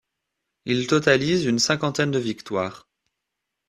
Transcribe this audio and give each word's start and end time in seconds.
Il 0.65 0.87
totalise 0.87 1.45
une 1.45 1.59
cinquantaine 1.59 2.09
de 2.09 2.17
victoires. 2.17 2.89